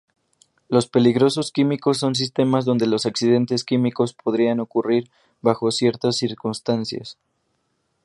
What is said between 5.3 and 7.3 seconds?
bajo ciertas circunstancias.